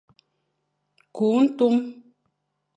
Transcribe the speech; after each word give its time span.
Kur 1.15 1.39
ntum, 1.45 1.75